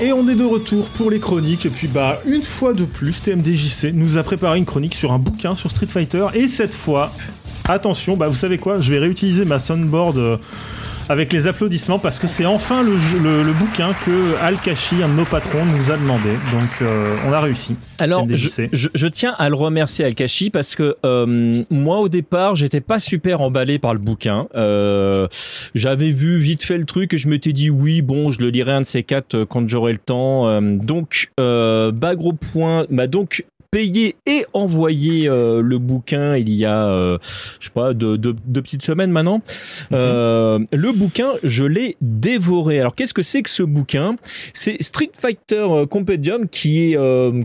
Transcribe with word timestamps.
Et 0.00 0.12
on 0.12 0.28
est 0.28 0.34
de 0.36 0.44
retour 0.44 0.88
pour 0.90 1.10
les 1.10 1.18
chroniques. 1.18 1.66
Et 1.66 1.70
puis, 1.70 1.88
bah, 1.88 2.20
une 2.26 2.42
fois 2.42 2.72
de 2.72 2.84
plus, 2.84 3.20
TMDJC 3.20 3.92
nous 3.94 4.16
a 4.16 4.22
préparé 4.22 4.58
une 4.58 4.64
chronique 4.64 4.94
sur 4.94 5.12
un 5.12 5.18
bouquin 5.18 5.54
sur 5.54 5.70
Street 5.70 5.88
Fighter. 5.88 6.26
Et 6.34 6.46
cette 6.46 6.74
fois, 6.74 7.10
attention, 7.64 8.16
bah, 8.16 8.28
vous 8.28 8.36
savez 8.36 8.58
quoi? 8.58 8.80
Je 8.80 8.92
vais 8.92 8.98
réutiliser 8.98 9.44
ma 9.44 9.58
soundboard. 9.58 10.18
euh, 10.18 10.36
avec 11.08 11.32
les 11.32 11.46
applaudissements 11.46 11.98
parce 11.98 12.18
que 12.18 12.26
c'est 12.26 12.44
enfin 12.46 12.82
le, 12.82 12.92
le, 13.22 13.42
le 13.42 13.52
bouquin 13.52 13.92
que 14.04 14.36
Al 14.42 14.56
Kashi, 14.58 15.02
un 15.02 15.08
de 15.08 15.14
nos 15.14 15.24
patrons, 15.24 15.64
nous 15.64 15.90
a 15.90 15.96
demandé. 15.96 16.30
Donc 16.52 16.82
euh, 16.82 17.16
on 17.26 17.32
a 17.32 17.40
réussi. 17.40 17.76
Alors, 18.00 18.26
je, 18.28 18.48
je- 18.72 18.88
je 18.94 19.06
tiens 19.06 19.34
à 19.38 19.48
le 19.48 19.54
remercier 19.56 20.04
Al-Kashi 20.04 20.50
parce 20.50 20.74
que 20.74 20.96
euh, 21.04 21.52
moi 21.70 21.98
au 22.00 22.08
départ, 22.08 22.54
j'étais 22.56 22.80
pas 22.80 23.00
super 23.00 23.40
emballé 23.40 23.78
par 23.78 23.92
le 23.92 23.98
bouquin. 23.98 24.46
Euh, 24.54 25.26
J'avais 25.74 26.12
vu 26.12 26.38
vite 26.38 26.62
fait 26.62 26.78
le 26.78 26.84
truc 26.84 27.14
et 27.14 27.18
je 27.18 27.28
m'étais 27.28 27.52
dit 27.52 27.70
oui, 27.70 28.02
bon, 28.02 28.30
je 28.30 28.40
le 28.40 28.50
lirai 28.50 28.72
un 28.72 28.80
de 28.82 28.86
ces 28.86 29.02
quatre 29.02 29.34
euh, 29.34 29.46
quand 29.46 29.68
j'aurai 29.68 29.92
le 29.92 29.98
temps. 29.98 30.48
Euh, 30.48 30.60
donc, 30.62 31.30
euh, 31.40 31.90
Bagro 31.90 32.32
Point 32.34 32.84
m'a 32.90 33.06
donc 33.06 33.44
payé 33.70 34.16
et 34.26 34.46
envoyé 34.54 35.28
euh, 35.28 35.60
le 35.60 35.78
bouquin 35.78 36.36
il 36.36 36.48
y 36.50 36.64
a, 36.64 36.88
euh, 36.88 37.18
je 37.60 37.66
sais 37.66 37.72
pas, 37.72 37.92
deux, 37.92 38.16
deux- 38.16 38.34
deux 38.46 38.62
petites 38.62 38.82
semaines 38.82 39.10
maintenant. 39.10 39.42
Euh, 39.92 40.58
le 40.72 40.92
bouquin, 40.92 41.28
je 41.44 41.64
l'ai 41.64 41.96
dévoré. 42.00 42.80
Alors, 42.80 42.94
qu'est-ce 42.94 43.12
que 43.14 43.22
c'est 43.22 43.42
que 43.42 43.50
ce 43.50 43.62
bouquin? 43.62 44.16
C'est 44.54 44.82
Street 44.82 45.10
Fighter 45.18 45.66
euh, 45.68 45.86
Compendium 45.86 46.48
qui 46.48 46.92
est 46.92 46.96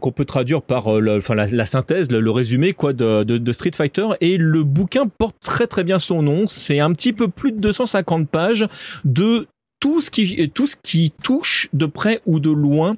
qu'on 0.00 0.12
peut 0.12 0.24
traduire 0.24 0.62
par 0.62 1.00
le- 1.00 1.16
enfin, 1.16 1.34
la, 1.34 1.46
la 1.46 1.66
synthèse, 1.66 2.10
le, 2.10 2.20
le 2.20 2.30
résumé 2.30 2.72
quoi 2.72 2.92
de, 2.92 3.24
de- 3.24 3.38
de 3.38 3.52
Street 3.52 3.72
Fighter. 3.74 4.06
Et 4.20 4.36
le 4.36 4.62
bouquin 4.64 5.06
porte 5.06 5.36
très 5.44 5.66
très 5.66 5.82
bien 5.84 5.98
son 5.98 6.22
nom. 6.22 6.46
C'est 6.46 6.78
un 6.80 6.92
petit 6.92 7.12
peu 7.12 7.28
plus 7.28 7.52
de 7.52 7.58
250 7.58 8.28
pages 8.28 8.66
de 9.04 9.46
tout 9.82 10.00
ce 10.00 10.10
qui 10.12 10.48
tout 10.50 10.68
ce 10.68 10.76
qui 10.80 11.12
touche 11.24 11.68
de 11.72 11.86
près 11.86 12.20
ou 12.24 12.38
de 12.38 12.50
loin 12.50 12.94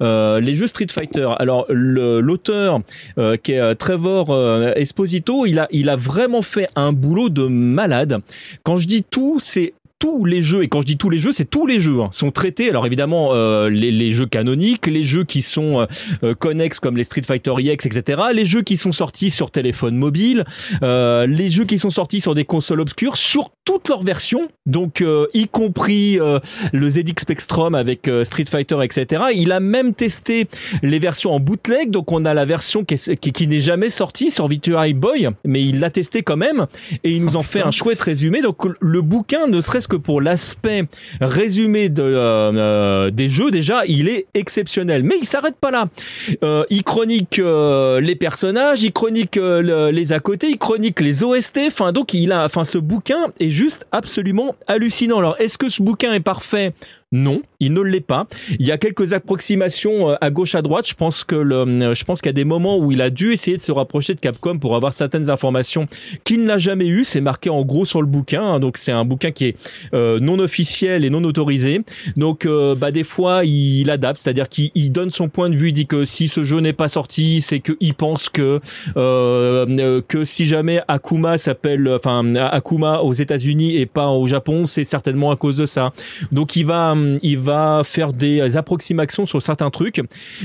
euh, 0.00 0.38
les 0.38 0.54
jeux 0.54 0.68
Street 0.68 0.86
Fighter. 0.88 1.28
Alors 1.40 1.66
l'auteur 1.68 2.80
euh, 3.18 3.36
qui 3.36 3.52
est 3.52 3.58
euh, 3.58 3.74
Trevor 3.74 4.30
euh, 4.30 4.72
Esposito, 4.76 5.46
il 5.46 5.58
a 5.58 5.96
vraiment 5.96 6.42
fait 6.42 6.68
un 6.76 6.92
boulot 6.92 7.28
de 7.28 7.48
malade. 7.48 8.20
Quand 8.62 8.76
je 8.76 8.86
dis 8.86 9.02
tout, 9.02 9.40
c'est 9.40 9.74
tous 9.98 10.24
les 10.24 10.42
jeux, 10.42 10.62
et 10.62 10.68
quand 10.68 10.80
je 10.80 10.86
dis 10.86 10.96
tous 10.96 11.10
les 11.10 11.18
jeux, 11.18 11.32
c'est 11.32 11.44
tous 11.48 11.66
les 11.66 11.80
jeux, 11.80 12.00
hein, 12.00 12.08
sont 12.12 12.30
traités. 12.30 12.68
Alors 12.70 12.86
évidemment, 12.86 13.30
euh, 13.32 13.68
les, 13.68 13.90
les 13.90 14.10
jeux 14.12 14.26
canoniques, 14.26 14.86
les 14.86 15.02
jeux 15.02 15.24
qui 15.24 15.42
sont 15.42 15.80
euh, 15.80 15.86
euh, 16.22 16.34
connexes 16.34 16.78
comme 16.78 16.96
les 16.96 17.02
Street 17.04 17.22
Fighter 17.26 17.52
EX, 17.58 17.84
etc. 17.86 18.22
Les 18.32 18.46
jeux 18.46 18.62
qui 18.62 18.76
sont 18.76 18.92
sortis 18.92 19.30
sur 19.30 19.50
téléphone 19.50 19.96
mobile, 19.96 20.44
euh, 20.82 21.26
les 21.26 21.50
jeux 21.50 21.64
qui 21.64 21.78
sont 21.78 21.90
sortis 21.90 22.20
sur 22.20 22.34
des 22.34 22.44
consoles 22.44 22.80
obscures, 22.80 23.16
sur 23.16 23.50
toutes 23.64 23.88
leurs 23.88 24.02
versions, 24.04 24.48
donc 24.66 25.00
euh, 25.00 25.26
y 25.34 25.48
compris 25.48 26.18
euh, 26.20 26.38
le 26.72 26.88
ZX 26.88 27.14
Spectrum 27.22 27.74
avec 27.74 28.08
Street 28.22 28.44
Fighter, 28.48 28.76
etc. 28.82 29.22
Il 29.34 29.50
a 29.52 29.60
même 29.60 29.94
testé 29.94 30.46
les 30.82 30.98
versions 31.00 31.32
en 31.32 31.40
bootleg, 31.40 31.90
donc 31.90 32.12
on 32.12 32.24
a 32.24 32.34
la 32.34 32.44
version 32.44 32.84
qui, 32.84 32.94
est- 32.94 33.16
qui, 33.20 33.32
qui 33.32 33.46
n'est 33.48 33.60
jamais 33.60 33.90
sortie 33.90 34.30
sur 34.30 34.46
Virtua 34.48 34.88
Boy, 34.92 35.28
mais 35.44 35.64
il 35.64 35.80
l'a 35.80 35.90
testé 35.90 36.22
quand 36.22 36.36
même, 36.36 36.66
et 37.02 37.10
il 37.10 37.24
nous 37.24 37.36
en 37.36 37.42
fait 37.42 37.62
un 37.62 37.70
chouette 37.72 38.00
résumé. 38.00 38.42
Donc 38.42 38.58
le 38.80 39.02
bouquin, 39.02 39.46
ne 39.48 39.60
serait-ce 39.60 39.87
que 39.88 39.96
pour 39.96 40.20
l'aspect 40.20 40.84
résumé 41.20 41.90
euh, 41.98 42.52
euh, 42.54 43.10
des 43.10 43.28
jeux, 43.28 43.50
déjà, 43.50 43.82
il 43.86 44.08
est 44.08 44.26
exceptionnel. 44.34 45.02
Mais 45.02 45.16
il 45.20 45.26
s'arrête 45.26 45.56
pas 45.56 45.70
là. 45.70 45.84
Euh, 46.44 46.64
il 46.70 46.82
chronique 46.84 47.38
les 47.38 48.16
personnages, 48.16 48.82
il 48.82 48.92
chronique 48.92 49.36
le- 49.36 49.90
les 49.90 50.12
à 50.12 50.18
côté, 50.20 50.48
il 50.48 50.58
chronique 50.58 51.00
les 51.00 51.24
OST. 51.24 51.60
Enfin, 51.68 51.92
donc 51.92 52.14
il 52.14 52.32
a, 52.32 52.44
enfin, 52.44 52.64
ce 52.64 52.78
bouquin 52.78 53.26
est 53.40 53.50
juste 53.50 53.86
absolument 53.92 54.54
hallucinant. 54.66 55.18
Alors, 55.18 55.36
est-ce 55.40 55.58
que 55.58 55.68
ce 55.68 55.82
bouquin 55.82 56.12
est 56.14 56.20
parfait? 56.20 56.72
Non, 57.10 57.40
il 57.58 57.72
ne 57.72 57.80
l'est 57.80 58.00
pas. 58.00 58.26
Il 58.58 58.66
y 58.66 58.70
a 58.70 58.76
quelques 58.76 59.14
approximations 59.14 60.10
euh, 60.10 60.14
à 60.20 60.30
gauche 60.30 60.54
à 60.54 60.60
droite. 60.60 60.86
Je 60.86 60.92
pense 60.92 61.24
que 61.24 61.36
euh, 61.36 61.94
je 61.94 62.04
pense 62.04 62.20
qu'il 62.20 62.28
y 62.28 62.30
a 62.30 62.34
des 62.34 62.44
moments 62.44 62.78
où 62.78 62.92
il 62.92 63.00
a 63.00 63.08
dû 63.08 63.32
essayer 63.32 63.56
de 63.56 63.62
se 63.62 63.72
rapprocher 63.72 64.14
de 64.14 64.20
Capcom 64.20 64.58
pour 64.58 64.76
avoir 64.76 64.92
certaines 64.92 65.30
informations 65.30 65.88
qu'il 66.24 66.44
n'a 66.44 66.58
jamais 66.58 66.86
eues. 66.86 67.04
C'est 67.04 67.22
marqué 67.22 67.48
en 67.48 67.62
gros 67.62 67.86
sur 67.86 68.02
le 68.02 68.06
bouquin. 68.06 68.42
hein. 68.42 68.60
Donc 68.60 68.76
c'est 68.76 68.92
un 68.92 69.06
bouquin 69.06 69.30
qui 69.30 69.46
est 69.46 69.56
euh, 69.94 70.20
non 70.20 70.38
officiel 70.38 71.02
et 71.04 71.08
non 71.10 71.24
autorisé. 71.24 71.80
Donc 72.16 72.46
bah 72.76 72.90
des 72.90 73.04
fois 73.04 73.44
il 73.44 73.88
adapte, 73.90 74.20
c'est-à-dire 74.20 74.48
qu'il 74.48 74.70
il 74.74 74.92
donne 74.92 75.10
son 75.10 75.28
point 75.28 75.48
de 75.48 75.56
vue. 75.56 75.68
Il 75.68 75.72
dit 75.72 75.86
que 75.86 76.04
si 76.04 76.28
ce 76.28 76.44
jeu 76.44 76.60
n'est 76.60 76.72
pas 76.74 76.88
sorti, 76.88 77.40
c'est 77.40 77.60
qu'il 77.60 77.94
pense 77.94 78.28
que 78.28 78.60
que 78.94 80.24
si 80.24 80.44
jamais 80.46 80.80
Akuma 80.88 81.38
s'appelle, 81.38 81.88
enfin 81.88 82.34
Akuma 82.34 83.00
aux 83.00 83.14
États-Unis 83.14 83.76
et 83.76 83.86
pas 83.86 84.08
au 84.08 84.26
Japon, 84.26 84.66
c'est 84.66 84.84
certainement 84.84 85.30
à 85.30 85.36
cause 85.36 85.56
de 85.56 85.66
ça. 85.66 85.92
Donc 86.32 86.56
il 86.56 86.66
va, 86.66 86.94
il 87.22 87.38
va 87.38 87.82
faire 87.84 88.12
des 88.12 88.56
approximations 88.56 89.26
sur 89.26 89.42
certains 89.42 89.70
trucs. 89.70 90.00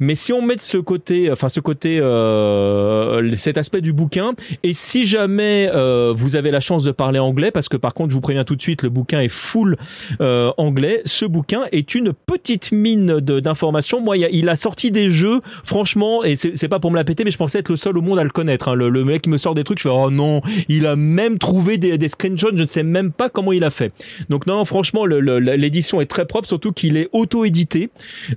Mais 0.00 0.14
si 0.14 0.32
on 0.32 0.42
met 0.42 0.56
de 0.56 0.60
ce 0.60 0.78
côté, 0.78 1.30
enfin 1.30 1.48
ce 1.48 1.60
côté, 1.60 1.98
euh, 2.00 3.34
cet 3.34 3.58
aspect 3.58 3.80
du 3.80 3.92
bouquin, 3.92 4.32
et 4.62 4.72
si 4.72 5.06
jamais 5.06 5.68
euh, 5.72 6.12
vous 6.14 6.36
avez 6.36 6.50
la 6.50 6.60
chance 6.60 6.84
de 6.84 6.92
parler 6.92 7.18
anglais, 7.18 7.50
parce 7.50 7.68
que 7.68 7.76
par 7.76 7.94
contre 7.94 8.10
je 8.10 8.14
vous 8.14 8.20
préviens 8.20 8.44
tout 8.44 8.56
de 8.56 8.62
suite, 8.62 8.82
le 8.82 8.88
bouquin 8.88 9.20
est 9.20 9.28
full 9.28 9.76
euh, 10.20 10.52
anglais. 10.56 11.02
Ce 11.04 11.24
bouquin 11.24 11.64
est 11.72 11.94
une 11.94 12.12
petite 12.12 12.72
mine 12.72 13.20
d'informations. 13.20 14.00
Moi, 14.00 14.16
il 14.16 14.48
a, 14.48 14.56
sorti 14.56 14.90
des 14.90 15.10
jeux, 15.10 15.40
franchement, 15.64 16.24
et 16.24 16.34
c'est 16.36 16.68
pas 16.68 16.78
pour 16.78 16.90
me 16.90 16.96
la 16.96 17.04
péter, 17.04 17.24
mais 17.24 17.30
je 17.30 17.36
pensais 17.36 17.58
être 17.58 17.68
le 17.68 17.76
seul 17.76 17.98
au 17.98 18.02
monde 18.02 18.18
à 18.18 18.24
le 18.24 18.30
connaître. 18.30 18.68
hein. 18.68 18.74
Le, 18.74 19.04
mec 19.04 19.22
qui 19.22 19.30
me 19.30 19.38
sort 19.38 19.54
des 19.54 19.64
trucs, 19.64 19.78
je 19.78 19.82
fais 19.82 19.94
oh 19.94 20.10
non, 20.10 20.40
il 20.68 20.86
a 20.86 20.96
même 20.96 21.38
trouvé 21.38 21.78
des, 21.78 21.98
des 21.98 22.08
screenshots, 22.08 22.50
je 22.54 22.62
ne 22.62 22.66
sais 22.66 22.82
même 22.82 23.12
pas 23.12 23.28
comment 23.28 23.52
il 23.52 23.64
a 23.64 23.70
fait. 23.70 23.92
Donc 24.30 24.46
non, 24.46 24.64
franchement, 24.64 25.04
l'édition 25.04 26.00
est 26.00 26.06
très 26.06 26.24
surtout 26.44 26.72
qu'il 26.72 26.96
est 26.96 27.08
auto-édité. 27.12 27.90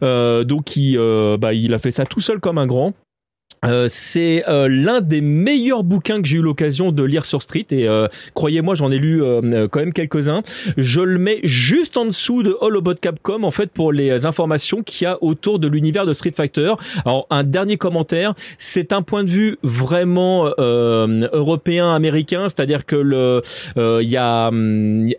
Euh, 0.04 0.44
donc 0.44 0.76
il, 0.76 0.98
euh, 0.98 1.38
bah, 1.38 1.54
il 1.54 1.74
a 1.74 1.80
fait 1.80 1.92
ça 1.92 2.06
tout 2.06 2.22
seul 2.22 2.40
comme 2.40 2.58
un 2.58 2.68
grand. 2.68 2.94
Euh, 3.66 3.88
c'est 3.90 4.42
l'un 4.48 5.02
des 5.02 5.20
meilleurs 5.20 5.84
bouquins 5.84 6.22
que 6.22 6.28
j'ai 6.30 6.38
eu 6.38 6.42
l'occasion 6.42 6.94
de 6.94 7.04
lire 7.04 7.26
sur 7.26 7.42
Street 7.42 7.66
et 7.72 7.90
croyez-moi 8.34 8.74
j'en 8.74 8.90
ai 8.90 8.98
lu 8.98 9.22
quand 9.70 9.82
même 9.82 9.92
quelques-uns. 9.92 10.44
Je 10.78 11.02
le 11.02 11.20
mets 11.20 11.42
juste 11.44 11.98
en 11.98 12.06
dessous 12.06 12.42
de 12.42 12.56
All 12.62 12.78
About 12.78 12.96
Capcom 13.02 13.44
en 13.44 13.52
fait 13.52 13.70
pour 13.70 13.92
les 13.92 14.26
informations 14.26 14.82
qu'il 14.82 15.04
y 15.04 15.08
a 15.08 15.22
autour 15.22 15.60
de 15.60 15.68
l'univers 15.68 16.06
de 16.06 16.14
Street 16.14 16.32
Fighter. 16.32 16.74
Alors 17.04 17.28
un 17.32 17.44
dernier 17.44 17.76
commentaire, 17.76 18.34
c'est 18.60 18.94
un 18.94 19.02
point 19.02 19.26
de 19.26 19.30
vue 19.30 19.58
vraiment 19.62 20.46
européen 20.58 21.94
américain, 21.94 22.44
c'est-à-dire 22.44 22.86
que 22.86 22.96
le 22.96 23.42
il 23.76 24.08
y 24.08 24.16
a 24.16 24.48
hum, 24.48 25.10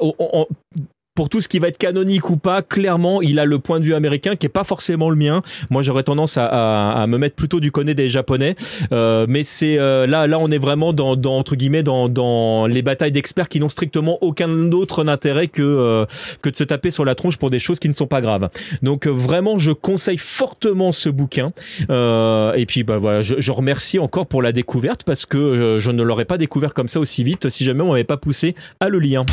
pour 1.21 1.29
tout 1.29 1.43
ce 1.43 1.49
qui 1.49 1.59
va 1.59 1.69
être 1.69 1.77
canonique 1.77 2.31
ou 2.31 2.39
pas, 2.39 2.63
clairement, 2.63 3.21
il 3.21 3.39
a 3.39 3.45
le 3.45 3.59
point 3.59 3.79
de 3.79 3.85
vue 3.85 3.93
américain 3.93 4.37
qui 4.37 4.47
est 4.47 4.49
pas 4.49 4.65
forcément 4.65 5.11
le 5.11 5.17
mien. 5.17 5.43
Moi, 5.69 5.83
j'aurais 5.83 6.03
tendance 6.03 6.39
à, 6.39 6.47
à- 6.47 7.03
à 7.03 7.07
me 7.07 7.19
mettre 7.19 7.37
plutôt 7.37 7.61
du 7.61 7.71
côté 7.71 7.93
des 7.93 8.09
japonais. 8.09 8.57
Euh, 8.91 9.27
mais 9.29 9.43
c'est 9.43 9.79
euh, 9.79 10.07
là, 10.07 10.27
là, 10.27 10.39
on 10.39 10.51
est 10.51 10.57
vraiment 10.57 10.95
dans, 10.95 11.17
dans 11.17 11.37
entre 11.37 11.57
guillemets 11.57 11.83
dans, 11.83 12.09
dans 12.09 12.67
les 12.67 12.81
batailles 12.81 13.13
d'experts 13.13 13.51
qui 13.51 13.61
n'ont 13.61 13.69
strictement 13.69 14.17
aucun 14.23 14.73
autre 14.73 15.07
intérêt 15.07 15.49
que 15.49 15.61
euh, 15.61 16.07
que 16.41 16.49
de 16.49 16.57
se 16.57 16.65
taper 16.65 16.91
sur 16.91 17.05
la 17.05 17.15
tronche 17.15 17.37
pour 17.37 17.51
des 17.51 17.59
choses 17.59 17.81
qui 17.81 17.91
ne 17.91 17.95
sont 17.95 18.07
pas 18.07 18.23
graves. 18.23 18.49
Donc 18.83 19.07
euh, 19.07 19.11
vraiment, 19.11 19.59
je 19.59 19.73
conseille 19.73 20.17
fortement 20.17 20.91
ce 20.91 21.11
bouquin. 21.11 21.53
Euh, 21.91 22.55
et 22.55 22.65
puis 22.65 22.83
bah 22.83 22.97
voilà, 22.97 23.21
je, 23.21 23.35
je 23.39 23.53
remercie 23.53 23.99
encore 23.99 24.27
pour 24.27 24.41
la 24.41 24.53
découverte 24.53 25.03
parce 25.05 25.27
que 25.27 25.37
euh, 25.37 25.79
je 25.81 25.91
ne 25.91 26.03
l'aurais 26.03 26.25
pas 26.25 26.39
découvert 26.39 26.73
comme 26.73 26.89
ça 26.89 26.99
aussi 26.99 27.25
vite 27.25 27.51
si 27.51 27.67
jamais 27.67 27.83
on 27.83 27.91
m'avait 27.91 28.05
pas 28.05 28.17
poussé 28.17 28.55
à 28.81 28.89
le 28.89 28.99
lire. 29.01 29.27